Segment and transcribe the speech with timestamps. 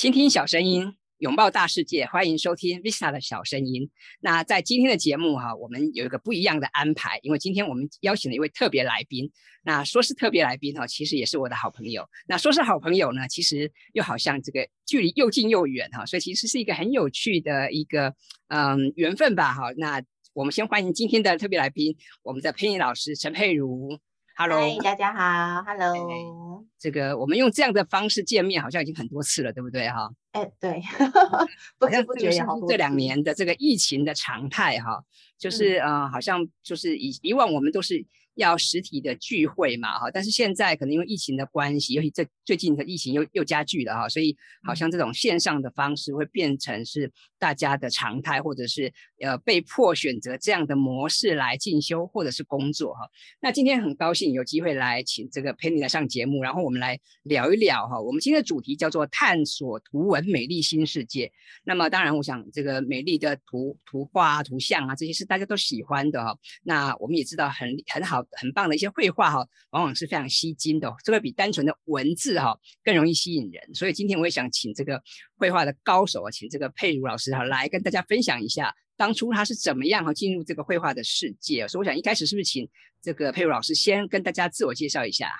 [0.00, 3.90] 倾听小声音，拥抱大世界，欢迎收听 Vista 的小声音。
[4.20, 9.30] 那在今天的节目哈，我们有一个不一样的安排，因为今天我们邀请了一位特别来宾。
[9.62, 12.08] 那说是特别来宾哈，其实也是我的好朋友。
[12.26, 18.14] 那说是好朋友呢，其实又好像这个距离又近又远哈，所以其实是一个很有趣的一个
[18.48, 19.70] 嗯缘分吧哈。
[19.76, 23.98] 那我们先欢迎今天的特别来宾，我们的配音老师陈佩如。
[24.42, 26.64] Hello，大家好，Hello。
[26.78, 30.08] 这个我们用这样的方式见面，好像已经很多次了，对不对哈？
[30.32, 30.80] 哎，对，
[31.78, 32.30] 不知不觉
[32.66, 35.04] 这两年的这个疫情的常态哈，
[35.38, 38.02] 就是呃，好像就是以以往我们都是。
[38.36, 53.08] 要实体的聚会嘛，哈，但是现在可能因为疫情的关系，尤其这最近的疫情又又加剧了哈，所以好像这种线上的方式会变成是大家的常态，或者是呃被迫选择这样的模式来进修或者是工作哈。
[53.40, 58.00] 那今天很高兴有机会来请这个 Penny 来上节目，然后我们来聊一聊哈。
[58.00, 61.30] 我们今天的主题叫做探索图文美丽新世界。
[61.62, 66.36] 那么当然，我想这个美丽的图图画、图像啊，这些是大家都喜欢的哈。
[66.64, 68.26] 那我们也知道很很好。
[68.32, 73.74] 很棒的一些绘画哈，往往是非常吸睛的，这个比单纯的文字哈更容易吸引人。
[73.74, 75.00] 所以今天我也想请这个
[75.36, 81.68] 绘画的高手啊，请这个佩如老师哈来跟大家分享一下，当初他是怎么样哈进入这个绘画的世界。
[81.68, 82.68] 所以我想一开始是不是请
[83.00, 85.30] 这个佩如老师先跟大家自我介绍一下？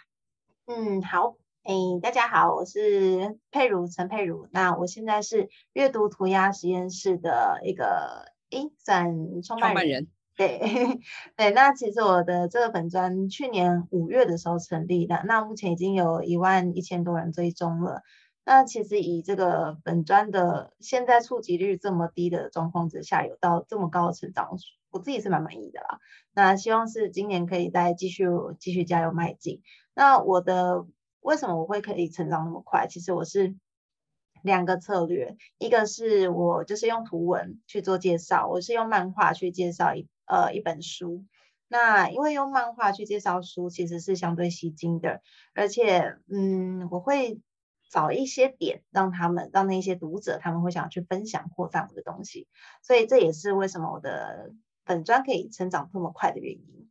[0.67, 10.07] 嗯，好，哎，大家好，我是佩如陈佩如，那我现在是阅读涂鸦实验室的一个哎算创办人。
[10.41, 10.59] 对
[11.37, 18.01] 对，那其实我的这个粉砖去年五月的时候成立的，那目前已经有一万一千多人追踪了。
[18.47, 24.57] 那其实以这个粉砖的现在触及率这么低的状况之下，有到这么高的成长，
[24.91, 25.99] 我自己是蛮满意的啦。
[26.33, 28.25] 那希望是今年可以再继续
[28.59, 29.61] 继续加油迈进。
[29.95, 30.87] 那我的
[31.21, 32.87] 为什么我会可以成长那么快？
[32.87, 33.55] 其实我是
[34.43, 40.09] 两个策略，一个是我就是用图文去做介绍，我是用漫画去介绍一。
[40.31, 41.25] 呃，一本书，
[41.67, 45.23] 那因为用漫画去介绍书，其实是相对吸睛的，
[45.55, 47.41] 而且，嗯，我会
[47.91, 52.47] 找一些点，让他们，让那些读者，他们会想要去分享扩散我的东西，
[52.81, 54.53] 所以这也是为什么我的
[54.85, 56.89] 本专可以成长这么快的原因。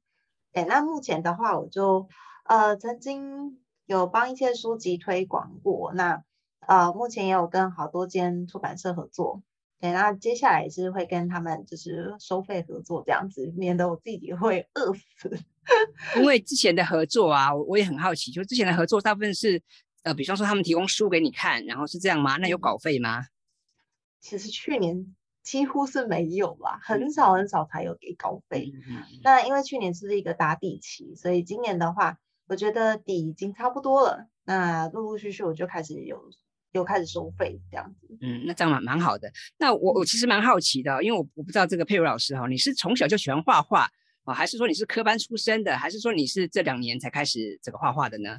[0.51, 2.09] 对，那目前的话，我就
[2.43, 6.25] 呃曾经有帮一些书籍推广过，那
[6.67, 9.41] 呃目前也有跟好多间出版社合作。
[9.81, 15.39] 对，那接下来是会跟他们就是收费合作这样子，免得我自己会饿死。
[16.19, 19.61] 因为之前的合作啊，我也很好奇，就之前的合作大部分是
[20.03, 22.35] 呃，比方说他们提供书给你看，然后是这样吗？
[22.37, 23.27] 那有稿费吗？
[24.19, 28.73] 其实去年几乎是没有啦，很少很少才有给稿费。
[29.23, 34.27] 那因为去年是一个打底期，所以今年的话，我觉得底已经差不多了。
[34.43, 36.29] 那陆陆续续我就开始有。
[36.71, 39.31] 又开始收费这样子，嗯，那这样蛮蛮好的。
[39.57, 43.89] 那我我其实蛮好奇的，因为我我不知道这个佩如老师哈，你是从小就喜欢画画
[44.23, 48.37] 啊，还是说你是科班出身的，还是说你是这两年才开始这个画画的呢？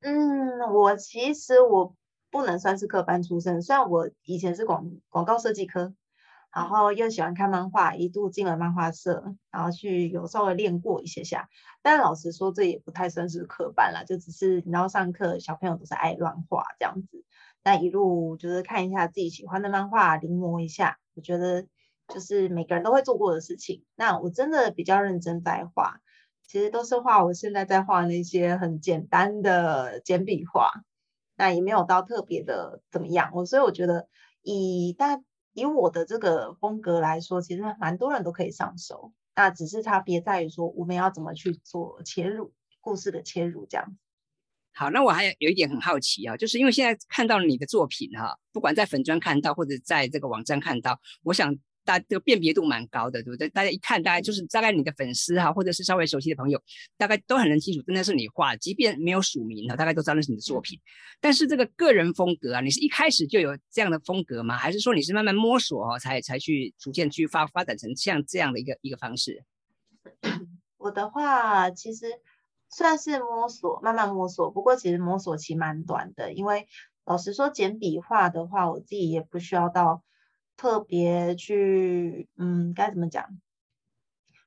[0.00, 1.94] 嗯，我其实我
[2.30, 5.94] 不能算是科班出身，虽然我以前是广广告设计科。
[6.54, 11.48] 然后又喜欢看漫画，一度进了漫画社，然后去有稍微练过一些下。
[11.82, 17.24] 但老实说，这也不太算是课班啦，就只是然后上课小朋友都是爱乱画这样子。
[17.64, 20.98] 那一路就是看一下自己喜欢的漫画，临摹一下。
[21.14, 21.66] 我觉得
[22.06, 23.82] 就是每个人都会做过的事情。
[23.96, 25.98] 那我真的比较认真在画，
[26.46, 30.70] 其实都是画我现在在画那些很简单的简笔画，
[31.36, 33.32] 那也没有到特别的怎么样。
[33.34, 34.06] 我所以我觉得
[34.40, 35.20] 以大。
[35.54, 43.96] 以我的这个风格来说，其实蛮多人都可以上手，那只是差别在于说我们要怎么去做切入故事的切入这样。
[44.74, 51.56] 好，那我还有一点很好奇啊，就是因为现在看到你的作品哈，不管在粉砖看到或者在这个网站看到，我想。
[51.84, 53.48] 大这个辨别度蛮高的，对不对？
[53.50, 56.60] 大家一看，大概就是大概你的粉丝哈，或者是稍微熟悉的朋友，
[56.96, 60.80] 大概都很能清楚，真的是你画，即便没有署名哈，大概都知道那是你的作品。
[61.20, 64.56] 但是这个个人风格啊，你是一开始就有这样的风格吗？
[64.56, 69.44] 还是说你是慢慢摸索哦，才才去逐渐去发发展成像这样的一个一个方式？
[70.78, 72.06] 我的话，其实
[72.68, 74.50] 算是摸索，慢慢摸索。
[74.50, 76.66] 不过其实摸索期蛮短的，因为
[77.04, 80.02] 老实说，简笔画的话，我自己也不需要到。
[80.56, 83.38] 特别去，嗯，该怎么讲？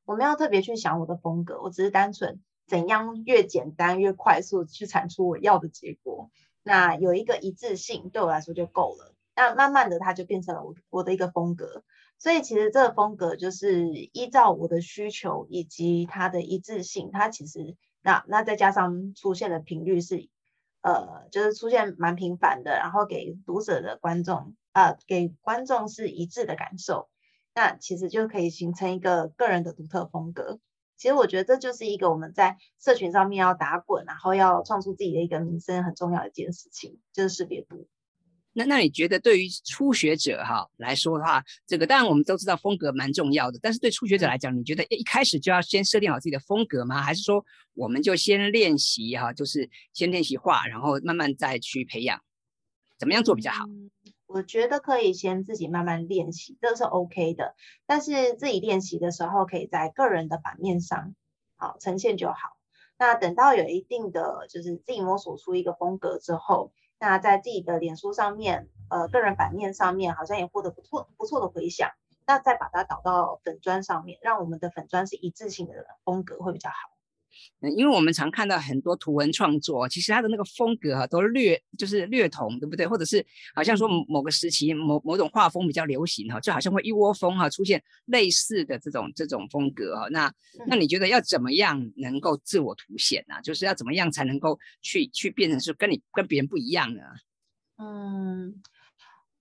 [0.05, 6.31] 我没有特别去想我的风格，我只是单纯怎样越简单越快速去产出我要的结果。
[6.63, 9.13] 那有一个一致性对我来说就够了。
[9.35, 11.83] 那慢慢的它就变成了我我的一个风格。
[12.17, 20.27] 所以其实这个风格就是依照我的需求以及它的一致性，它其实那那再加上出现的频率是
[20.81, 27.09] 呃，就是出现蛮频繁的，然后给读者的观众啊，给观众是一致的感受，
[27.53, 30.59] 那其实就可以形成一个个人的独特风格。
[30.95, 37.87] 其实我觉得这就是一个我们在社群上面要打滚，然后要创出自己的一个名声很重要的一件事情，就是识别度。
[38.57, 46.99] 那那你觉得对于初学者哈来说的话，这个当然我们都知道风格蛮重要的，但是对初学者来讲，你觉得一开始就要先设定好自己的风格吗？
[46.99, 47.45] 还是说
[47.75, 52.19] 我们就先练习哈，就是先练习画，然后慢慢再去培养，
[52.97, 53.63] 怎么样做比较好？
[54.25, 57.53] 我觉得可以先自己慢慢练习，这是 OK 的。
[57.85, 61.13] 但是自己练习的时候，可以在个人的版面上
[61.57, 62.57] 好呈现就好。
[62.97, 66.73] 那等到有一定的就是自己摸索出一个风格之后。
[66.99, 71.91] 那在自己的脸书上面，呃，个人版面上面好像也获得不错不错的回响。
[72.25, 75.73] 那再把它导到粉砖上面，让我们的粉砖是一致性的
[76.03, 76.96] 风格会比较好。
[77.61, 82.85] 嗯，因为我们常看到很多图文创作，其实它的那个风格哈都略就是略同，对不对？
[82.85, 83.25] 或者是
[83.55, 90.07] 好像说某个时期某某种画风比较流行哈，就好像会一窝蜂哈出现类似的这种这种风格哈。
[90.09, 90.31] 那
[90.67, 93.41] 那你觉得要怎么样能够自我凸显呢？
[93.41, 97.01] 就是要怎么样才能够去去变成是跟你跟别人不一样呢？
[97.77, 98.61] 嗯，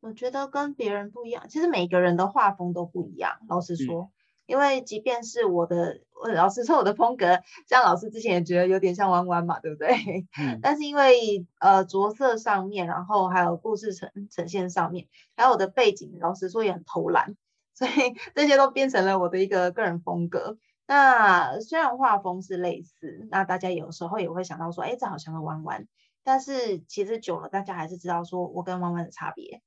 [0.01, 3.33] 我觉得跟别人不一样，其实每个人的画风都不一样。
[3.49, 4.11] 老实说。
[4.47, 5.99] 因为即便是我的，
[6.35, 10.27] 老师说我的风格，像老师之前也觉得有点像弯弯嘛，对不对？
[10.41, 10.59] 嗯。
[10.63, 17.37] 但是因为呃着色上面，然后还有故事呈呈现上面，还有我的背景，老师说也很偷懒，
[17.75, 17.91] 所以
[18.35, 20.57] 这些都变成了我的一个个人风格。
[20.87, 25.87] 那虽然画风是类似，那大家有时候也会想到说，哎，这好像个弯弯，
[26.25, 29.61] 但是其实久了，大家还是知道说我跟弯弯的差别。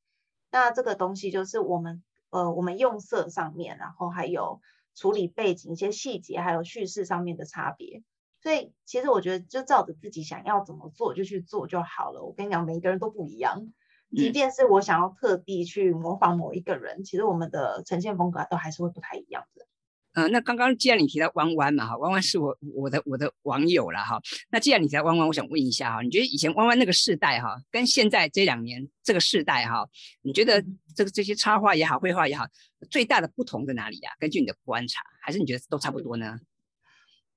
[0.52, 2.02] 那这个东西就是我们。
[2.32, 4.62] 呃，我们用色上面，然后还有
[5.00, 8.04] 处理背景一些细节，还有叙事上面的差别。
[8.42, 12.24] 所以其实我觉得，就照着自己想要怎么做就去做就好了。
[12.24, 13.72] 我跟你讲，每一个人都不一样，
[14.14, 19.69] 即便是我想要特地去模仿某一个人，其实我们的呈现风格都还是会不太一样的。
[20.14, 24.20] 呃，那刚刚既然你提到弯弯嘛，哈，弯弯是我我的我的网友了哈。
[24.52, 29.88] 那既然你提到弯弯，我想问一下哈，你觉得以前弯弯那个世代哈，跟现在这两年这个世代哈，
[30.24, 30.64] 你觉得
[30.96, 32.46] 这个这些插画也好，绘画也好，
[32.90, 34.10] 最大的不同在哪里呀？
[34.20, 36.38] 根据你的观察，还是你觉得都差不多呢？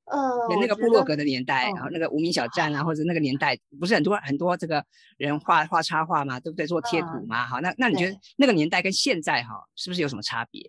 [0.05, 0.19] 呃，
[0.61, 4.85] 那个部落格的年代，然后那个无名小站啊， 或者那个年代，不是很多很多这个
[5.17, 6.67] 人画画插画嘛，对不对？
[6.67, 10.61] 做贴图嘛，好，那那你觉得那个年代跟现在哈，是不是有什么差别？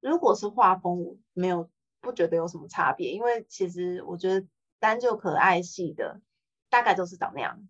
[0.00, 1.68] 如果是画风，没有
[2.00, 4.46] 不觉得有什么差别，因为其实我觉得
[4.78, 6.20] 单就可爱系的
[6.70, 7.68] 大概都是长那样。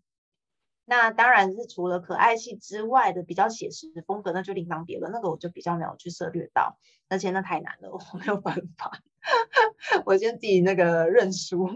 [0.84, 5.12] 那当然是除了可爱系之外的比较写实的风格，那就另当别论。
[5.12, 6.78] 那个我就比较没有去涉略到，
[7.10, 8.98] 而且那太难了， 我没有办法。
[10.06, 11.68] 我先自己那个认输。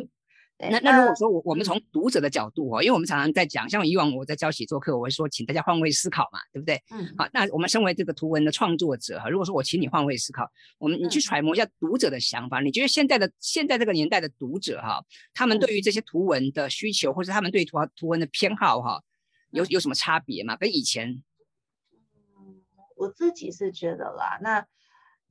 [0.70, 6.80] 那那如果说我我们从读者的角度哦，因为我们常常在讲，像以往我在教写作课，我会说请大家换位思考嘛，对不对？
[6.90, 7.12] 嗯。
[7.18, 10.48] 好，那我们身为这个图文的创作者哈，如果说我请你换位思考，
[10.78, 15.04] 我们你去揣摩一下读者的想法，你觉得现在的现在这个年代的读者哈，
[15.34, 19.02] 他们对于这些图文的需求，或者他们对图图文的偏好哈，
[19.50, 20.56] 有有什么差别吗？
[20.56, 21.22] 跟以前？
[22.38, 22.62] 嗯，
[22.96, 24.66] 我自己是觉得啦，那。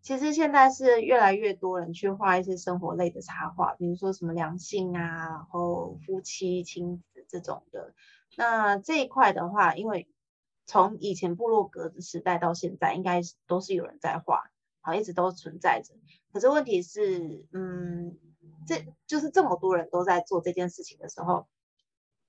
[0.01, 7.93] 其实现在是越来越多人去画一些生活类的插画，比如说什么良性啊，然后夫妻、亲子这种的。
[8.35, 10.07] 那这一块的话，因为
[10.65, 14.49] 从以前部落格的时代到现在，应该都是有人在画，
[14.81, 15.93] 好一直都存在着。
[16.33, 18.17] 可是问题是，嗯，
[18.65, 21.47] 这就是这么多人都在做这件事情的时候，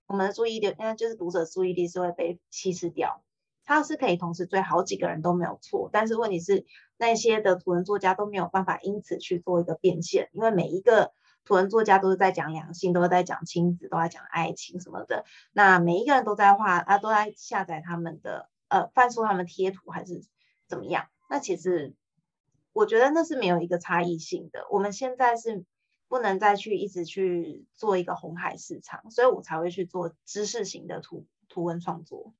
[0.07, 3.23] 我们的注意力，那就是读者注意力是会被稀释掉。
[3.65, 6.67] 他是可以同时追好几个人都没有错，但是问题是
[6.97, 11.13] 那些的图文作家都没有办法因此去做一个变现，因为每一个
[11.45, 15.25] 图文作家都是在讲两性，都是在讲亲子，都在讲爱情什么的。
[15.53, 20.23] 那每一个人都在画啊，都在下载他们的呃，翻出他们贴图还是
[20.69, 21.07] 怎么样？
[21.29, 21.95] 那其实
[22.73, 24.67] 我觉得那是没有一个差异性的。
[24.71, 25.65] 我们现在是
[26.09, 32.35] 不能再去一直去做一个红海市场，所以我才会去做知识型的图图文创作。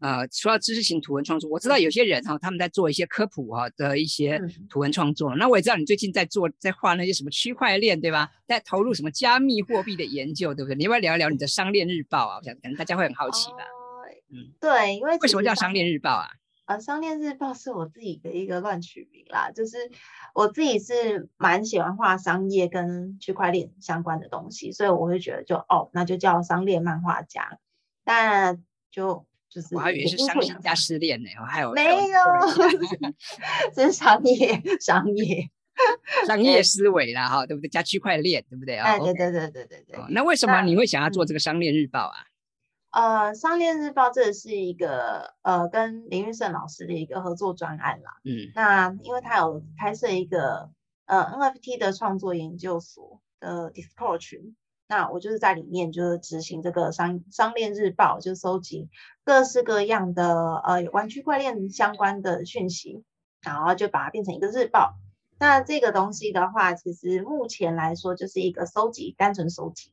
[0.00, 5.34] 呃，除了知识型图文创作，我知道有些人哈，他们在做一些科普哈的一些图文创作。
[5.36, 8.30] 那我也知道你最近在做，在画那些什么区块链，对吧？
[8.46, 10.76] 在投入什么加密货币的研究，对不对？
[10.76, 12.38] 你要不要聊一聊你的商链日报啊？
[12.38, 13.58] 我想可能大家会很好奇吧。
[14.32, 16.28] 嗯，对，因为为什么叫商链日报啊？
[16.66, 19.76] 呃，商链日报是我自己的一个乱取名啦，就是
[20.34, 27.58] 我自己是蛮喜欢画商业跟区块链相关的东西，所以我会觉得就哦，那就叫商链漫画家。
[28.04, 32.18] 但就就是我还以为是商家失 恋呢，还有没有？
[33.74, 35.50] 这是商业商业。
[36.26, 37.68] 商业思维啦，哈，对不对？
[37.68, 38.98] 加区块链，对不对啊？
[38.98, 39.98] 对对对对对对。
[40.10, 42.18] 那为什么你会想要做这个商链日报啊？
[42.90, 48.10] 呃，商链日报这是一个呃跟林玉胜老师的一个合作专案啦。
[48.24, 48.52] 嗯。
[48.54, 50.68] 那因为他有开设一个
[51.06, 54.54] 呃 NFT 的创作研究所的 Discord 群，
[54.90, 58.88] 那我就是在里面就是执行这个商商链日报，就收集
[59.22, 63.04] 各式各样的呃有关区块链相关的讯息，
[63.40, 64.96] 然后就把它变成一个日报。
[65.38, 69.92] 那这个东西的话，其实目前来说就是一个收集，单纯收集。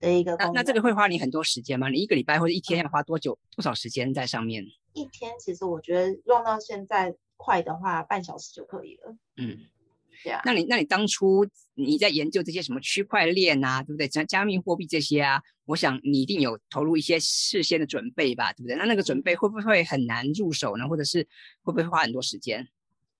[0.00, 1.88] 的一个那那这个会花你很多时间吗？
[1.88, 4.64] 你一个礼拜或者一天要花多久多少时间在上面？
[4.94, 9.14] 一天其实我觉得用到现在快的话，半小时就可以了。
[9.36, 9.58] 嗯。
[10.44, 14.08] 那你那你当初你在研究这些什么区块链啊，对不对？
[14.08, 18.76] 加加密货币这些啊，我想你一定有投入一些事先的准备吧，对不对？
[18.76, 20.88] 那那个准备会不会很难入手呢？
[20.88, 21.26] 或者是
[21.62, 22.68] 会不会花很多时间？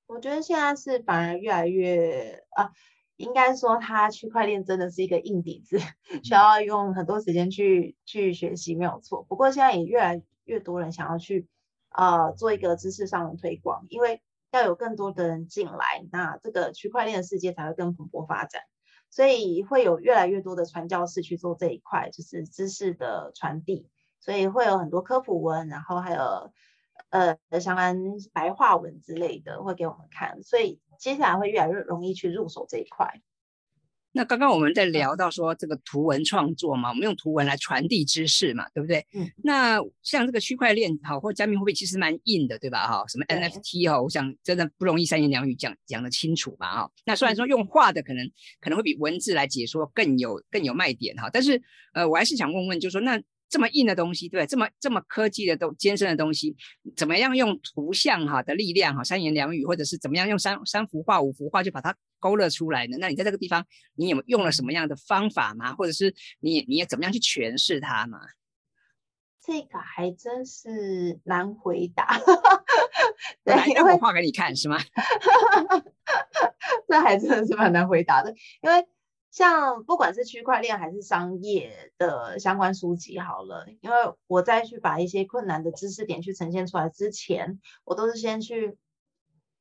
[0.06, 2.70] 我觉得现在是反而越来越啊。
[3.18, 5.78] 应该说，它区块链真的是一个硬底子，
[6.24, 9.22] 需要用很多时间去去学习，没有错。
[9.28, 11.46] 不过现在也越来越多人想要去
[11.90, 14.20] 呃做一个知识上的推广，因为
[14.52, 18.62] 要有更多的人进来，那这个区块链的世界才会更蓬勃发展。
[19.10, 23.88] 所以会有越来越多的传教士去做这一块，就是知识的传递。
[24.20, 26.52] 所以会有很多科普文，然后还有
[27.10, 27.98] 呃相关
[28.32, 30.80] 白话文之类的会给我们看，所以。
[30.98, 33.20] 接下来会越来越容易去入手这一块。
[34.12, 39.04] 那刚刚我们在聊到说这个图文创作嘛，我们用图文来传递知识嘛，对不对？
[39.14, 39.28] 嗯。
[39.42, 42.86] 那像这个区块链好，或加密货币其实蛮硬的，对吧？
[42.86, 46.90] 哈，什么 NFT 哈，我想真的不容易三言两语讲讲得清楚吧，哈。
[47.04, 51.60] 那虽然说用画的可能可能会比文字来解说更有更有卖点哈，但是
[51.94, 53.20] 呃，我还是想问问，就是说那。
[53.52, 56.56] 这么硬的东西，对这么这么科技的东艰深的东西，
[56.96, 62.96] 怎么样用图像哈的力量哈，三言两语，或者是怎么样用三三幅画、五幅画就把它勾勒出来呢？
[62.98, 63.62] 那你在这个地方，
[63.94, 65.74] 你有用了什么样的方法吗？
[65.74, 68.18] 或者是你你也怎么样去诠释它吗？
[69.44, 72.18] 这个还真是难回答。
[73.44, 74.78] 对，让我画给你看是吗？
[76.88, 78.86] 这还真的是蛮难回答的，因为。
[79.32, 83.96] 像不管是区块链还是商业的相关书籍，好了，因为
[84.26, 88.76] 我再去把一些困难的知识点去呈现出来之前，我都是先去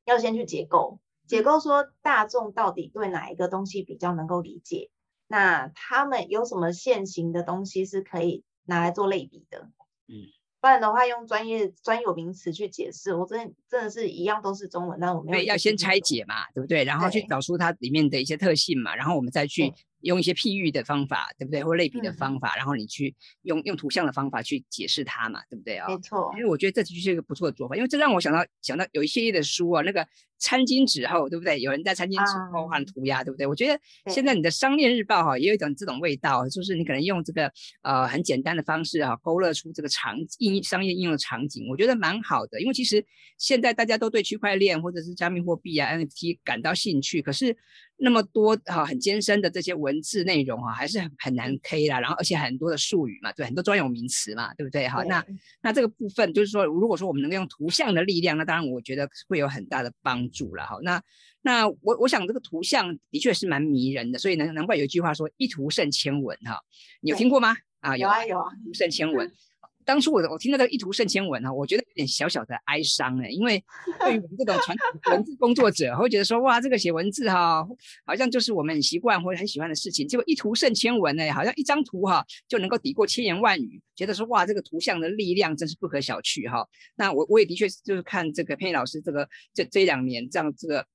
[0.04, 4.90] 要先去解构，解构说大众到底对哪一个东西比较能够理解，
[5.26, 9.70] 那他们有什么现行的东西是可以拿来做类比的，
[10.06, 10.41] 嗯。
[10.62, 16.84] 不然的话，用专业专有名词去解释，我真真的是一样都是中文，但我们要先拆解嘛，对不对？
[16.84, 19.74] 然后去找出它里面的一些特性嘛，然后我们再去。
[20.02, 21.64] 用一些譬喻的方法，对不对？
[21.64, 25.88] 或类比的方法，然后你去用用图像的方法去解释它嘛，对不对啊？
[25.88, 26.30] 没错。
[26.36, 30.06] 因为我觉得这就是一个不错的做法，因为这让我想到想到有一系列的书啊，那个
[30.38, 31.60] 餐巾纸后，对不对？
[31.60, 33.46] 有人在餐巾纸后画涂鸦，对不对？
[33.46, 33.80] 我觉得
[34.12, 42.60] 现在你的商业日报哈，也有一种这种味道，就是你可能用这个呃很简单的方式啊，勾勒出这个场应商业应用的场景，我觉得蛮好的。
[42.60, 43.04] 因为其实
[43.38, 47.56] 现在大家都对区块链或者是加密货币啊 NFT 感到兴趣，可是。
[48.04, 52.00] 那么多哈很艰深的这些文字内容啊，还是很很难 K 啦。
[52.00, 54.88] 然后而且很多的术语嘛，对，很多专有名词嘛，对不对？
[54.88, 55.24] 哈，那
[55.62, 60.66] 那这个部分就是说，如果说我们能够用图像的力量，那当然我觉得会有很大的帮助了。
[60.66, 61.00] 哈，那
[61.42, 66.60] 那我我想这个图像的确是蛮迷人的，所以难难怪有一句话说一图胜千文哈，
[67.02, 67.56] 你有听过吗？
[67.78, 69.32] 啊，有啊有啊，一图胜千文。
[69.84, 73.62] 当初我我听到这个一图胜千文哈，我觉得有点小小的哀伤哎，因为
[74.00, 77.66] 对于我们这种传统文字工作者，会觉得说哇，这个写文字哈，
[78.04, 80.06] 好像就是我们很习惯或者很喜欢的事情。
[80.06, 86.66] 结果一图胜千文呢，好像一张图哈就能够抵过千言万语，觉得说哇，这个图像的力量真是不可小觑哈。
[86.96, 90.86] 那我我也的确就是看这个佩老师这个这这两年这样这个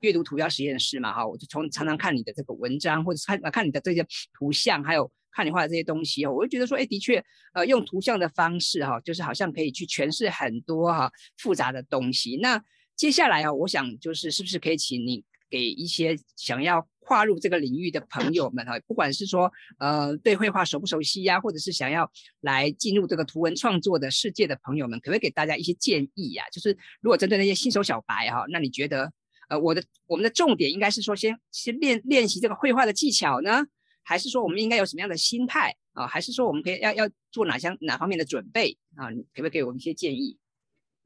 [0.00, 4.06] 阅读图标实验室嘛哈，我就从常常看你的这个文章，或者看看你的这些
[4.38, 5.10] 图像，还有。
[5.30, 7.24] 看你画的这些东西，我就觉得说，哎，的确，
[7.54, 12.38] 呃，用图像的方式哈，就是好像可以去诠释很多哈复杂的东西。
[12.38, 12.60] 那
[12.96, 26.42] 接下来啊，我想就是是不是可以请你给一些想要跨入这个领域的朋友们哈，不管是说呃对绘画熟不熟悉呀，或者是想要来进入这个图文创作的世界的朋友们，可不可以给大家一些建议呀？
[26.50, 29.12] 就是如果针对那些新手小白哈，那你觉得
[29.48, 33.66] 呃我的我们的重点应该是说先先练练习这个绘画的技巧呢？
[34.02, 36.06] 还是说我们应该有什么样的心态啊？
[36.06, 39.10] 还是说我们可以要要做哪项哪方面的准备啊？
[39.10, 40.38] 你可不可以给我们一些建议？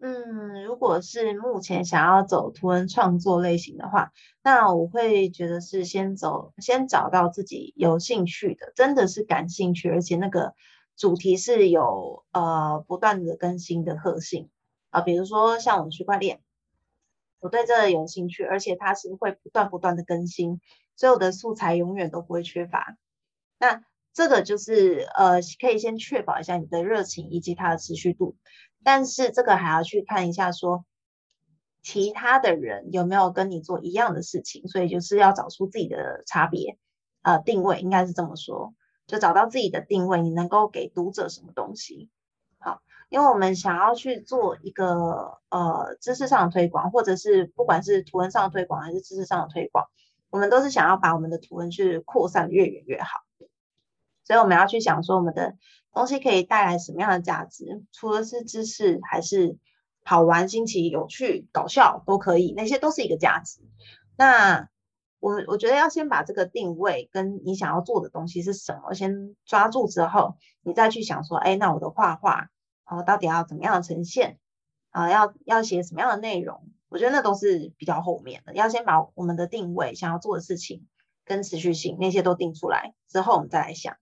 [0.05, 4.11] 嗯，如果是目前想要走图文创作类型的话，
[4.43, 10.55] 那我会觉得是先走，先找到自己有兴趣的，真的是感兴趣，而且那个
[10.97, 14.49] 主题是有呃不断的更新的特性
[14.91, 16.41] 啊，比如说像我们区块链，
[17.43, 20.61] 我对这个有兴趣，而且它是会不断不断的更新，
[20.95, 22.97] 所有的素材永远都不会缺乏。
[23.59, 23.83] 那
[24.13, 28.37] 这个就是呃，可以先确保一下你的热情以及它的持续度，
[28.85, 30.85] 但是这个还要去看一下说，
[31.83, 36.79] 其他的人有没有跟你做一样的事情，所以就是要找出自己的差别，
[37.23, 38.73] 呃，定位应该是这么说，
[39.09, 42.09] 就找到自己的定位，你能够给读者什么东西？
[43.13, 49.85] 因为我们想要去做一个呃知识上的推广，或者是不管是图文上的推广还是知识上的推广，
[50.31, 53.21] 我们都是想要把我们的图文去扩散越远越好。
[54.25, 55.57] 所以我们要去想说，我们的
[55.93, 57.85] 东西可以带来什么样的价值？
[57.93, 59.59] 除了是知识，还是
[60.05, 63.61] 好玩、新奇、有趣、搞笑都可以，那些都是一个价值。
[64.17, 64.71] 那
[65.21, 72.49] 我我觉得要先把这个定位跟你想要做的东西是什么先抓住之后，你再去想说，哎，那我的画画
[72.93, 74.39] 哦，到底要怎么样的呈现
[74.91, 75.11] 啊？
[75.11, 76.69] 要要写什么样的内容？
[76.89, 78.55] 我觉得那都是比较后面的。
[78.55, 80.87] 要先把我们的定位、想要做的事情
[81.25, 83.97] 跟持续性那些都定出来之后，我们再来想。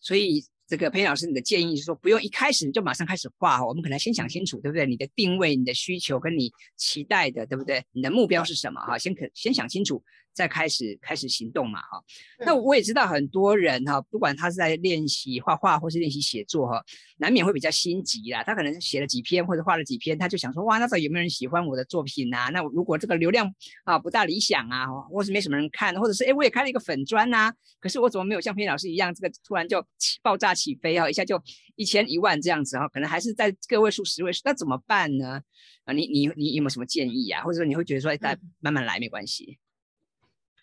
[0.00, 4.86] 所以，这个裴老师，你的建议是说，不用一开始就马上开始画，我们可能先想清楚，对不对？
[4.86, 7.84] 你的定位、你的需求跟你期待的，对不对？
[7.92, 8.80] 你的目标是什么？
[8.80, 10.02] 哈，先可先想清楚。
[10.34, 12.02] 再开始开始行动嘛，哈，
[12.40, 16.82] 那我也知道很多人哈，不管他是在练习画画或是练习写作哈，
[17.18, 18.42] 难免会比较心急啦。
[18.42, 22.50] 他可能写了几篇或者画了几篇，他就想说，哇，那时候有没有人喜欢我的作品呐？
[22.52, 23.52] 那如果这个流量
[23.84, 29.84] 啊不大理想啊，或是没什么人看，或者是哎我也开了一个粉砖呐，可是我怎么没有像偏老师一样，这个突然就
[30.22, 31.40] 爆炸起飞啊，一下就
[31.76, 35.42] 一千一万这样子哈，可能还是在个位数十位数，那怎么办呢？
[35.84, 37.42] 啊，你你你有没有什么建议啊？
[37.42, 39.58] 或者说你会觉得说，再慢慢来没关系？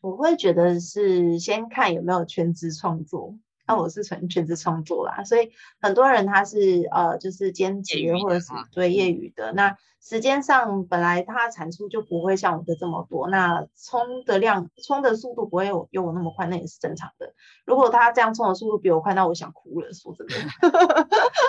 [0.02, 3.36] 我会觉得是先看有没有全职创作，
[3.68, 5.52] 那我是纯全职创作啦，所以
[5.82, 17.34] 很多人他是呃就是兼职或者是对业余的，那时间上本来他产出就不会像我的这么多，那冲的量冲的速度不会有有我那么快，那也是正常的。
[17.66, 20.34] 如果他这样冲的速度比我快，那我想哭了，说真的。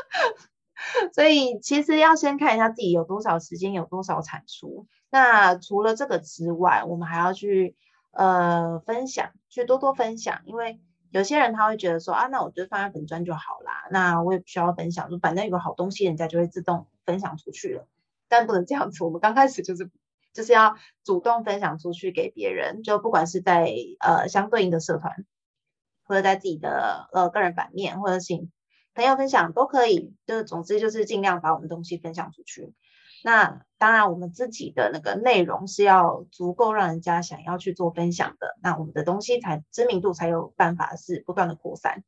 [1.15, 4.89] 所以其实要先看一下自己有多少时间，有多少产出。
[5.09, 7.77] 那除了这个之外，我们还要去。
[8.13, 17.87] 呃，分享去多多分享，因为有些人他会觉得说啊，那我就放在本专就好啦，那我也不需要分享，就反正有个好东西，人家就会自动分享出去了。
[18.29, 19.91] 但不能这样子，我们刚开始就是
[20.33, 25.25] 就是要主动分享出去给别人，就不管是在呃相对应的社团，
[26.05, 28.51] 或者在自己的呃个人版面，或者请
[28.95, 32.73] 朋友分享都可以，就是总之就是尽量把我们东西分享出去。
[33.23, 42.03] 那当然，我们自己的那个内容是要足够让人家想要去做分享的，那我们的东西才知名度才有办法是不断的扩散。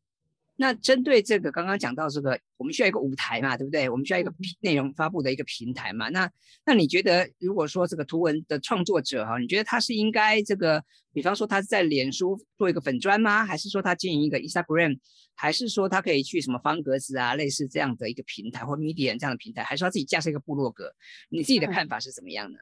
[0.62, 3.90] 那针对这个刚刚讲到这个，我们需要一个舞台嘛，对不对？
[3.90, 6.08] 我们需要一个内容发布的一个平台嘛。
[6.10, 6.30] 那
[6.64, 10.80] 那你觉得，如果说这个图文的创作者哈，你觉得他是应该这个，
[11.12, 13.44] 比方说他是在脸书做一个粉砖吗？
[13.44, 15.00] 还是说他经营一个 Instagram？
[15.34, 19.64] 还是说他可以去什么方格子啊，类似这样的一个平台或 Medium 这样的平台？
[19.64, 20.94] 还是他自己架设一个部落格？
[21.28, 22.58] 你自己的看法是怎么样呢？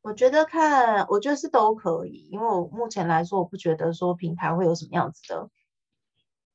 [0.00, 5.50] 我觉得看，我觉得是都可以，因为我目前来说，我不觉得说平台会有什么样子的。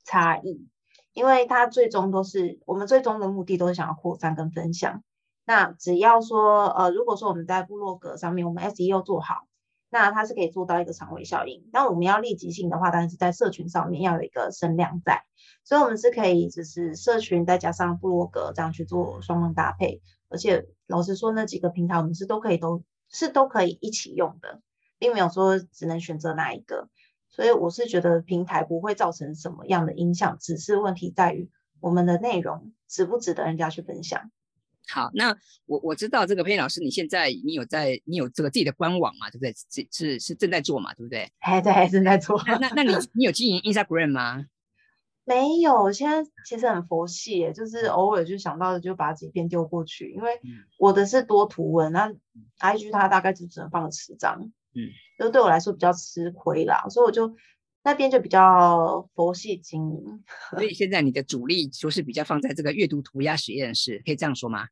[0.08, 0.66] 差异，
[1.12, 5.04] 因为它最终都是我们最终的目的都是想要扩散跟分享。
[5.46, 9.48] 那只要说呃，如果说我们在部落格上面我们 SEO 做好，
[9.90, 11.70] 那它是可以做到一个长尾效应。
[11.74, 15.24] 那我们要立即性的话，当然是在社群上面要有一个声量在，
[15.66, 20.02] 所以我们是可以就是社群再加上部落格这样去做双方搭配。
[20.30, 24.62] 而且老实说，那几个平台我们是都可以都是都可以一起用的，
[25.00, 26.90] 并没有说只能选择哪一个。
[27.38, 34.32] 所以我是觉得平台不会造成什么样的影响，只是问题在于我们的内容值不值得人家去分享。
[34.90, 39.30] 好，那我我知道这个佩老师，你现在你有在你有这个自己的官网嘛？
[39.30, 39.54] 对不对？
[39.70, 40.96] 是是是正在做嘛？
[40.96, 41.32] 对不对？
[41.38, 42.42] 还在正在做。
[42.60, 44.48] 那那你你有经营 Instagram 吗？
[45.24, 50.40] 没有，现在其实很佛系，就是偶尔就想到的就把几篇丢过去，因为
[50.80, 52.12] 我的是多图文，那
[52.60, 54.52] IG 它大概就只能放十张。
[54.78, 57.36] 嗯，就对我来说比较吃亏啦，所以我就
[57.84, 60.24] 那边就比较佛系经营。
[60.52, 64.68] 所以现在你的主力就是比较放在这个阅读涂鸦实验室，可以这样说吗？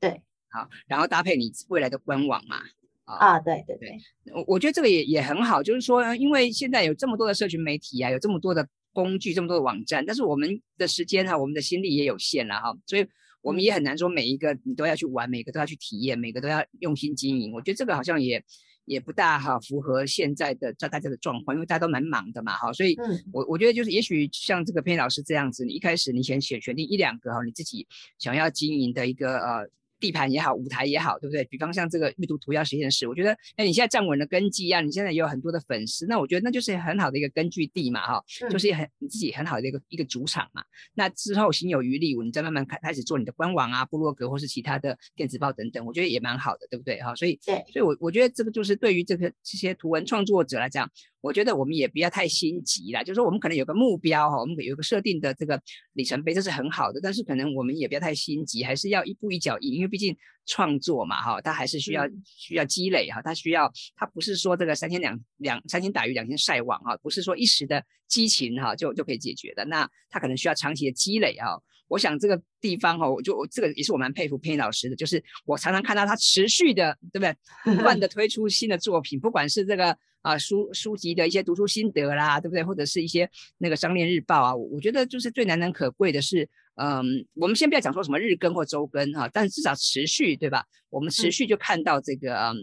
[0.00, 2.62] 对，好，然后搭配你未来的官网嘛。
[3.04, 3.98] 啊，对对对，
[4.32, 13.06] 我我觉得这个也也很好，就是说，因为现在有这么多的社群媒体啊，有这么多的工具，这么多的网站，但是我们的时间哈，我们的心力也有限了哈，所以
[13.42, 17.52] 我们也很难说每一个你都要去玩，每个都要去体验，每个都要用心经营。
[17.52, 18.42] 我觉得这个好像也。
[18.84, 22.96] 也不大哈符合现在的大大家的状况，因为大家都蛮忙的嘛哈，所以
[23.32, 27.86] 我我觉得就是也许像这个佩老师这样子，你一开始你先选选定一两个哈，你自己
[28.18, 29.68] 想要经营的一个呃
[30.02, 31.44] 地盘也好，舞台也好，对不对？
[31.44, 40.64] 比方像这个阅读图要实验室，我觉得，哎，你现在站稳了根基啊，你现在也有很多的粉丝，那我觉得那就是很好的一个根据地嘛，哈，就是很你自己很好的一个一个主场嘛。
[40.94, 47.00] 那之后心有余力，你再慢慢开开始做你的官网啊、部落格或是其他的电子报等等，我觉得也蛮好的，对不对？
[47.00, 50.90] 哈，所以，对，所以我我觉得这个就是对于这个这些图文创作者来讲。
[51.22, 55.62] 我觉得我们也不要太心急啦，就是说我们可能有个目标哈，我们有个设定的这个
[55.92, 56.98] 里程碑，这是很好的。
[57.00, 69.64] 但是可能我们也不要太心急，还是要一步一脚印，因为毕竟创作嘛哈，它还是需要需要积累哈，它需要它不是说这个三天两两三天打鱼两天晒网哈，不是说一时的激情哈就就可以解决的。
[69.66, 71.48] 那它可能需要长期的积累啊。
[71.88, 79.96] 我想这个地方哈，我就这个也是我蛮佩服佩老师的，就是我常常看到他持续的对不对，不断的推出新的作品，不管是这个。
[80.22, 82.62] 啊，书书籍的一些读书心得啦，对不对？
[82.62, 83.28] 或者是一些
[83.58, 90.64] 那个商链日报啊，我觉得就是最难能可贵的是，嗯，我们先不要讲说什么日更或周更哈，但至少持续，对吧？
[90.90, 92.56] 我们持续就看到这个嗯，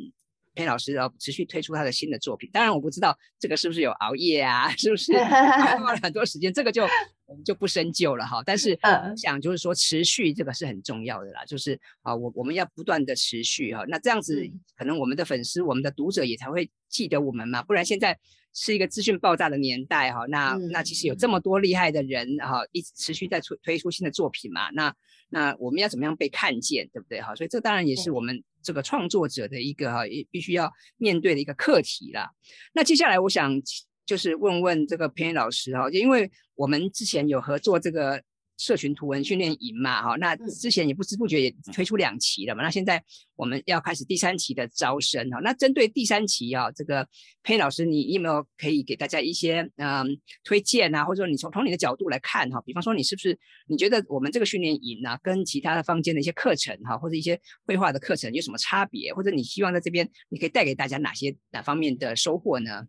[0.55, 2.49] 裴老师要持续推出他的新的作品。
[2.51, 6.87] 当然，我不知道这个是不是有熬夜啊， 是不是花了很多时间，这个就。
[7.29, 14.43] 我们就不深究了哈，但是我想就是说持续这个是很重要的啦，就是啊我我们要不断的持续哈，那这样子
[14.75, 18.17] 可能我们的粉丝、我们的读者也才会记得我们嘛，不然现在
[18.53, 24.93] 是一个资讯爆炸的年代哈，那那其实有这么多厉害的人哈，一直持续在出推出新的作品嘛，那
[25.29, 27.35] 那我们要怎么样被看见，对不对哈？
[27.35, 32.29] 所以这当然也是我们这个创作者的一个哈，也必须要面对的一个课题啦。
[32.73, 33.61] 那接下来我想。
[34.05, 38.19] 就是问问这个偏老师哈，因为我们之前有合作这个
[38.59, 43.01] 社群图文训练营嘛哈，那之前也不知不觉也推出两期了嘛，那现在
[43.37, 47.07] 我们要开始第三期的招生哈，那针对第三期啊，这个
[47.41, 50.05] 佩老师你有没有可以给大家一些嗯
[50.43, 62.85] 推荐啊，或者说你从从你的角度来看哈，比方说你是不是你觉得我们这个训练营呢跟其他的坊间的一些课程哈，或者一些绘画的课程有什么差别，或者你希望在这边你可以带给大家哪些哪方面的收获呢？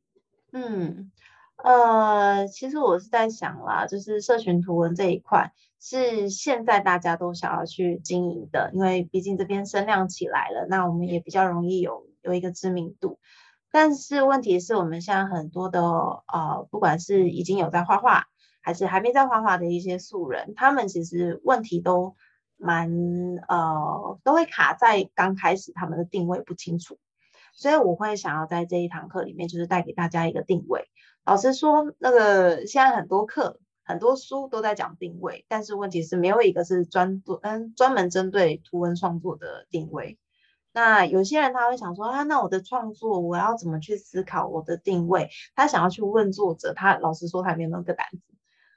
[0.52, 1.12] 嗯，
[1.62, 13.18] 呃，其实我是在想啦，就是社群图文这一块是现在大家都想要去经营的，因为毕竟这边声量起来了，那我们也比较容易有有一个知名度。
[13.70, 18.26] 但是问题是我们现在很多的呃，不管是已经有在画画，
[18.60, 22.16] 还是还没在画画的一些素人，他们其实问题都
[22.56, 22.90] 蛮
[23.48, 26.98] 呃，都会卡在刚开始他们的定位不清楚。
[27.52, 30.88] 所以我会想要在这一堂课里面，就是带给大家一个定位。
[31.24, 40.18] 老实说，那个现在很多课、很多书都在讲定位，但是问题是没有一个是专做嗯专门针对图文创作的定位。
[40.72, 45.30] 那有些人他会想说啊，那我的创作我要怎么去思考我的定位？
[45.54, 48.20] 他想要去问作者，他老实说他没有那个胆子。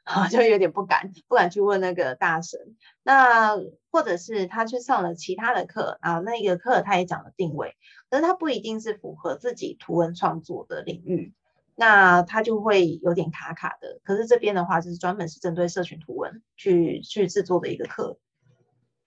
[0.04, 2.60] 啊，就有点不敢，不敢去问那个大神。
[3.04, 3.56] 那
[3.90, 7.78] 或者是他去上了其他的课啊，那个课他也讲了定位，
[8.10, 11.34] 可是他不一定是符合自己图文创作的领域，
[11.76, 14.00] 那他就会有点卡卡的。
[14.04, 18.20] 可是这边的话，就是专门是针对社群图文去去制作的一个课。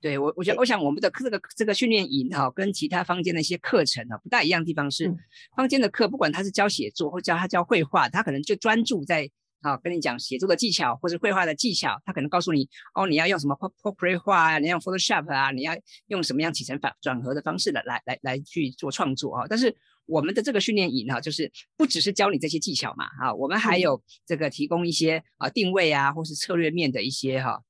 [0.00, 5.14] 对我，我觉得我想我们的这个这个训练营哈，跟其他坊间的一些课程啊不大一样的地方是，
[5.57, 9.31] 坊间的课不管他是教写作或教他教绘画，他可能就专注在。
[9.62, 15.72] 啊，跟你讲写作的技巧或者绘画的技巧，他可能告诉你哦，你要用什么 portrait 画啊，你要用 Photoshop 啊，你要
[16.07, 19.46] 用什么样起承反转合的方式来来来来去做创作啊。
[19.48, 19.74] 但是
[20.07, 27.61] 我们的这个训练营哈，就是不只是教你这些技巧嘛，啊，我们还有这个提供一些啊定位啊或是策略面的一些哈，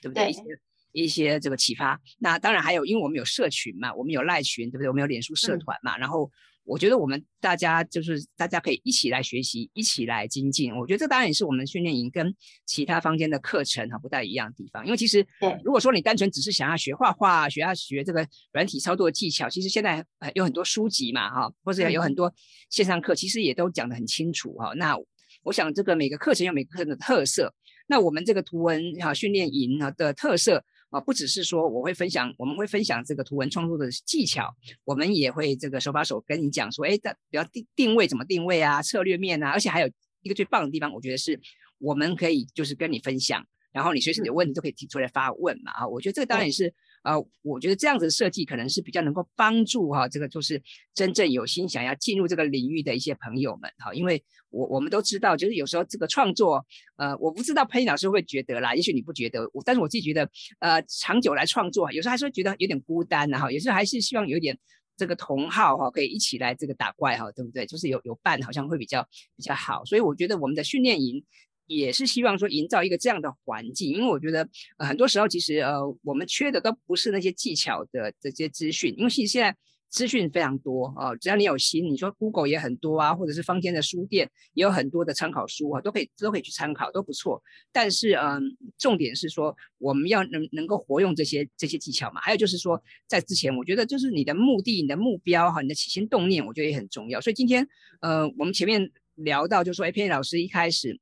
[0.00, 0.30] 对不对？
[0.30, 0.42] 一些
[0.92, 2.00] 一些这个启发。
[2.18, 4.88] 那当然还有，因为我们有社群嘛，我们有赖群，对不对？
[4.88, 6.30] 我们有脸书社团嘛，然后。
[6.64, 10.74] 我觉得我们大家就是大家可以一起来学习，一起来精进。
[10.74, 14.84] 我觉得这当然也是我们训练营跟其他坊间的课程哈不太一样的地方。
[14.84, 15.26] 因为其实，
[15.62, 22.32] 如果说你单纯只是想要学画画，学要学这个软体操作技巧，其实现在呃有很多书籍嘛哈，或者有很多
[22.70, 24.72] 线上课，其实也都讲得很清楚哈。
[24.76, 24.96] 那
[25.42, 27.54] 我想这个每个课程有每个课程的特色，
[27.86, 30.64] 那我们这个图文哈训练营啊的特色。
[30.94, 34.54] 啊，不只是说我会分享，我们会分享这个图文创作的技巧，
[34.84, 39.90] 我们也会这个手把手跟你讲说，哎，的比较定定位怎么定位啊，策略面啊，而且还有
[40.22, 41.40] 一个最棒的地方，我觉得是
[41.78, 46.72] 我们可以就是跟你分享，然后你随时有问题都可以提出来发问嘛，啊，我觉得这个当然也是。
[47.04, 47.12] 啊，
[47.42, 50.60] 我觉得这样子的设计可能是比较能够帮助哈，这个就是
[50.94, 56.64] 真正有心想要进入这个领域的一些朋友们哈，因为我我们都知道，就是有时候这个创作，
[56.96, 60.26] 呃，我不知道佩老师会觉得啦，也许你不觉得，但是我自己觉得，
[60.60, 64.58] 呃，长久来创作，有时候还是会觉得有点孤单哈，有时候还是希望有点
[64.96, 67.66] 这个同好哈，可以一起来这个打怪哈，对不对？
[67.66, 71.22] 就是有有伴好像会比较比较好，所以我觉得我们的训练营。
[71.66, 74.48] 也是希望说营造一个这样的环境，因为我觉得
[74.78, 79.56] 呃很多时候其实呃我们缺的都不是那些技巧的这些资讯，因为其实现在
[79.88, 87.40] 资讯非常多哦，只要你有心，你说 Google 也很多啊，或者是坊间的书店也有很多的参考书啊，都可以都可以去参考，都不错。
[87.72, 88.42] 但是嗯，
[88.76, 97.20] 重点是说我们要能能够活用这些这些技巧嘛，还有就是说在之前，我觉得就是你的目的、你的目标哈、你的起心动念，我觉得也很重要。
[97.20, 97.66] 所以今天
[98.00, 101.00] 呃我们前面聊到就说，哎，佩老师一开始。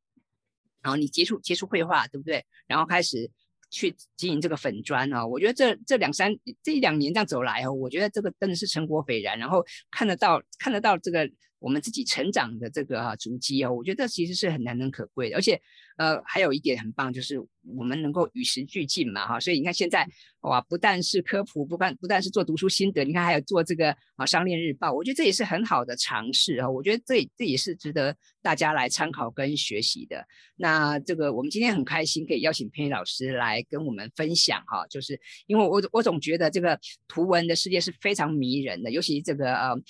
[0.82, 2.44] 然后你接触接触绘画，对不对？
[2.66, 3.30] 然后开始
[3.70, 11.30] 去经营这个粉砖啊，我觉得这这两三这一两年这样走来哦，我觉得这个真的是成果斐然，然后看得到看得到这个。
[11.62, 15.62] 我们自己成长的这个啊足迹哦，我觉得这其实是很难能可贵的，而且
[16.02, 17.38] 呃还有一点很棒，就是
[17.76, 20.06] 我们能够与时俱进嘛哈，所以你看现在
[20.40, 30.26] 哇，不但是科普，不但不但是做读书心得，你看还有做这个啊商链日报，我觉得这也是很好的尝试啊，我觉得这这也是值得大家来参考跟学习的。
[30.56, 39.80] 那这个我们今天很开心可以邀请偏老师来跟我们分享哈，就是因为我我总觉得这个图文的世界是非常迷人的，尤其这个呃。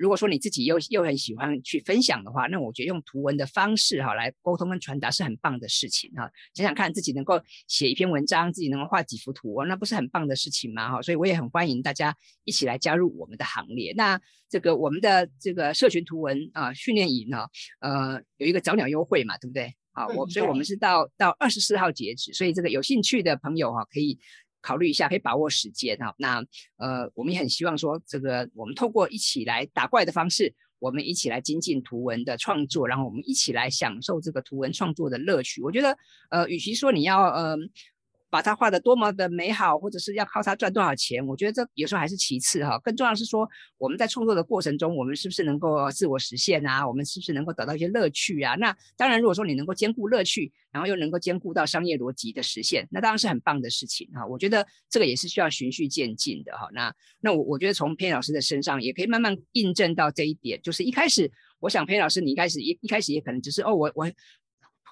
[0.00, 6.22] 如果说你自己又又很喜欢去分享的话，那我觉得用图文的方式哈来沟通跟传达是很棒的事情哈。
[6.54, 10.90] 想想看自己能够写一篇文章，自己能够画几幅图，那不是很棒的事情吗？
[10.90, 13.92] 哈，所以我也很欢迎大家一起来加入我们的行列。
[13.94, 17.46] 那这个我们的这个社群图文啊训练营呢，
[17.80, 19.74] 呃，有一个早鸟优惠嘛，对不对？
[19.92, 24.18] 好，我所以我们是到到二十四号截止，所以这个有兴趣的朋友哈可以。
[24.60, 26.14] 考虑一下，可以把握时间哈。
[26.18, 26.44] 那
[26.76, 35.62] 呃，我们也很希望说，这个我们透过一起来打怪的方式，我们一起来精进图文的创作，然后我们一起来享受这个图文创作的乐趣。
[35.62, 35.96] 我觉得，
[36.30, 37.56] 呃，与其说你要呃。
[38.30, 42.78] 把它画的多么的美好，或者是要靠它赚多少钱，我觉得这有时候还是其次哈。
[42.78, 46.86] 更重要是说，我们在创作的过程中，我们是不是能够自我实现啊？
[46.86, 48.54] 我们是不是能够得到一些乐趣啊？
[48.54, 54.24] 那当然，如果说你能够兼顾乐趣，然后又能够兼顾到商业逻辑的实现，那当然是很棒的事情哈。
[54.24, 56.68] 我觉得这个也是需要循序渐进的哈。
[56.72, 64.10] 那那我我觉得从偏老师的身上也可以慢慢印证到这一点，就是一开始，我想偏老师你一开始一一开始也可能只是哦，我我。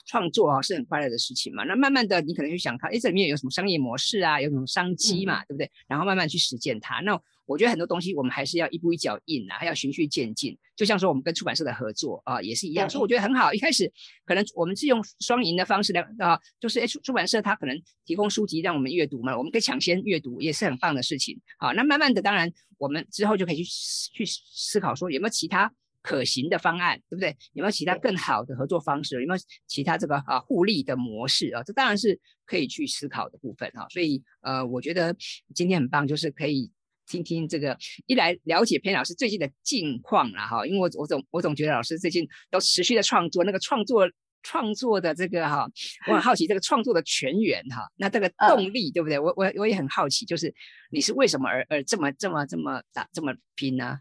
[0.08, 5.70] 创作啊是很快乐的事情嘛，那慢慢的你可能去想看，哎，这里面有什么商业模式啊，有什么商机嘛，对不对？
[5.86, 7.00] 然后慢慢去实践它。
[7.00, 10.56] 那我觉得很多东西我们还是要一步一脚印啊，还要循序渐进。
[10.74, 12.88] 就像说我们跟出版社的合作啊，也是一样。
[12.88, 13.52] 所以我觉得很好。
[13.52, 13.90] 一开始
[14.24, 21.38] 可能我们是用双赢的方式来啊，就是哎出出版社它可能提供书籍让我们阅读嘛，我们可以抢先阅读，也是很棒的事情。
[21.58, 23.64] 好，那慢慢的，当然我们之后就可以去
[24.12, 25.70] 去思考说有没有其他。
[26.00, 27.36] 可行的方案，对不对？
[27.52, 29.20] 有没有其他更好的合作方式？
[29.20, 31.62] 有没有其他这个啊互利的模式啊？
[31.62, 33.86] 这当然是可以去思考的部分哈。
[33.90, 35.14] 所以呃，我觉得
[35.54, 36.70] 今天很棒，就是可以
[37.06, 40.64] 听听这个一来了解偏老师最近的近况了哈。
[40.66, 44.08] 因为我我总我总觉得老师最近都持续的创作，那个创作
[44.42, 45.68] 创作的这个哈，
[46.06, 49.18] 我很好奇这个创作的全员哈，那这个 动力对不对？
[49.18, 50.54] 我我我也很好奇，就是
[50.90, 53.98] 你是为什么而而这么这么这么打这么拼呢？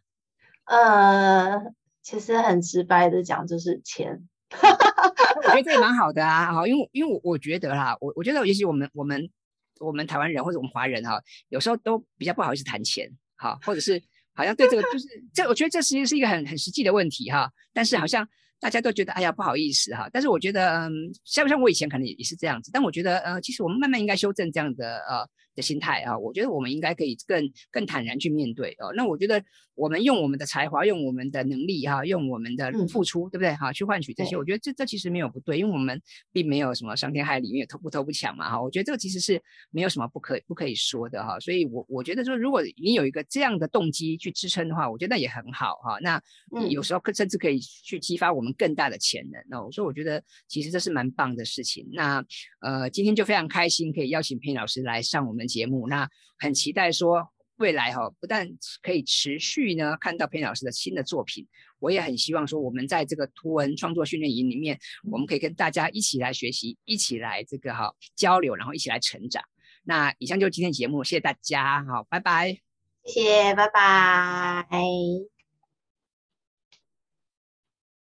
[0.66, 1.74] 呃。
[2.08, 4.18] 其实很直白的讲，就是钱。
[5.36, 9.30] 我觉得这也蛮好的啊，哈，因为因为我我觉得啦，我我觉得也许我们我们
[9.82, 14.02] 我们台湾人或者我们华人哈，有时候都比较不好意思谈钱，哈，或者是
[14.34, 18.26] 好像对这个就是这，我觉得这其实是一个很很实际的问题哈，但是好像
[18.60, 20.92] 大家都觉得哎呀不好意思哈，但是我觉得嗯，
[21.24, 25.28] 像不像我以前可能也是这样子，但我觉得呃，其实我们慢慢应该修正这样的呃。
[25.58, 28.94] 的心态啊，我觉得我们应该可以更更坦然去面对哦。
[28.96, 29.44] 那我觉得
[29.74, 33.74] 我们用我们的才华，用我们的能力哈，用我们的付出，对不对哈？
[33.74, 36.00] 去换取这些，我觉得这这其实没有不对，因为我们
[36.32, 38.62] 并没有什么伤天害理，因为偷不偷不抢嘛哈。
[38.62, 39.42] 我觉得这个其实是
[39.72, 41.40] 没有什么不可不可以说的哈。
[41.40, 45.98] 所以，我我觉得说，如果你有一个这样的动机去支撑的话，我觉得那也很好哈。
[46.02, 46.22] 那
[46.70, 49.44] 有时候甚至可以去激发我们更大的潜能。
[49.50, 51.90] 那我说，我觉得其实这是蛮棒的事情。
[51.94, 52.24] 那
[52.62, 55.48] 呃，今天就非常开心可以邀请平老师来上我们。
[55.48, 58.50] 节目那很期待说未来哈不但
[58.82, 61.48] 可以持续呢看到裴老师的新的作品，
[61.80, 64.78] 我也很希望说我们在这个图文创作训练营里面，
[65.10, 69.42] 我们可以跟大家一起来学习，一起来这个哈交流，然后一起来成长。
[69.84, 72.60] 那以上就是今天节目，谢谢大家，好，拜拜，
[73.06, 75.37] 谢谢，拜拜。